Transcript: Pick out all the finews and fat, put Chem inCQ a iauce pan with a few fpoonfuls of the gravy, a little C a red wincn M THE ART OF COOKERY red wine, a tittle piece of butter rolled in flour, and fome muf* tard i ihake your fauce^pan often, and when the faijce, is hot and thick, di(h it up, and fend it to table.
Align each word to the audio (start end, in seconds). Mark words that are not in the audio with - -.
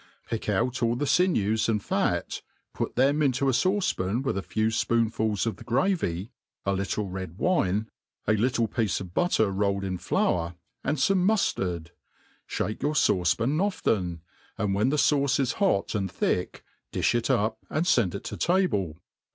Pick 0.27 0.49
out 0.49 0.81
all 0.81 0.95
the 0.95 1.05
finews 1.05 1.69
and 1.69 1.79
fat, 1.83 2.41
put 2.73 2.95
Chem 2.95 3.19
inCQ 3.19 3.41
a 3.43 3.51
iauce 3.51 3.95
pan 3.95 4.23
with 4.23 4.35
a 4.35 4.41
few 4.41 4.69
fpoonfuls 4.69 5.45
of 5.45 5.57
the 5.57 5.63
gravy, 5.63 6.31
a 6.65 6.73
little 6.73 7.03
C 7.05 7.09
a 7.09 7.11
red 7.11 7.37
wincn 7.37 7.67
M 7.67 7.67
THE 7.67 7.67
ART 7.67 7.69
OF 7.69 7.85
COOKERY 7.85 8.25
red 8.25 8.35
wine, 8.35 8.45
a 8.49 8.49
tittle 8.49 8.67
piece 8.67 8.99
of 8.99 9.13
butter 9.13 9.51
rolled 9.51 9.83
in 9.83 9.99
flour, 9.99 10.55
and 10.83 10.97
fome 10.97 11.17
muf* 11.19 11.53
tard 11.53 11.91
i 11.91 12.51
ihake 12.51 12.81
your 12.81 12.93
fauce^pan 12.95 13.61
often, 13.61 14.21
and 14.57 14.73
when 14.73 14.89
the 14.89 14.97
faijce, 14.97 15.39
is 15.39 15.51
hot 15.61 15.93
and 15.93 16.11
thick, 16.11 16.63
di(h 16.91 17.13
it 17.13 17.29
up, 17.29 17.59
and 17.69 17.87
fend 17.87 18.15
it 18.15 18.23
to 18.23 18.37
table. 18.37 18.97